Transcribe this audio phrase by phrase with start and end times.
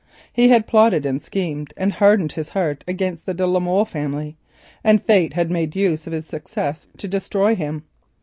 [0.33, 4.35] He had plotted and schemed, and hardened his heart against the de la Molle family,
[4.83, 7.83] and fate had made use of his success to destroy him.